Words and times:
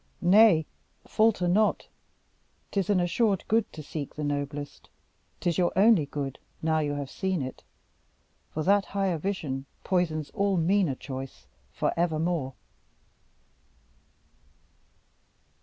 Nay, 0.19 0.65
falter 1.07 1.47
not 1.47 1.87
'tis 2.71 2.89
an 2.89 2.99
assured 2.99 3.43
good 3.47 3.71
To 3.73 3.83
seek 3.83 4.15
the 4.15 4.23
noblest 4.23 4.89
'tis 5.39 5.59
your 5.59 5.71
only 5.75 6.07
good 6.07 6.39
Now 6.63 6.79
you 6.79 6.93
have 6.93 7.11
seen 7.11 7.43
it; 7.43 7.63
for 8.49 8.63
that 8.63 8.85
higher 8.97 9.19
vision 9.19 9.67
Poisons 9.83 10.31
all 10.31 10.57
meaner 10.57 10.95
choice 10.95 11.45
forevermore. 11.71 12.55